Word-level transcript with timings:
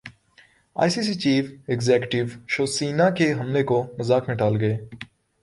ائی 0.75 0.89
C 0.93 1.01
C 1.07 1.13
chief 1.23 1.45
executive 1.69 2.21
Shiv Sena 2.53 3.07
کے 3.17 3.27
حملے 3.39 3.63
کو 3.69 3.77
مذاق 3.99 4.23
میں 4.27 4.35
ٹال 4.37 4.53
گئے 4.61 4.75